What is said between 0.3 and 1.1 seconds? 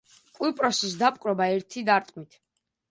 კვიპროსის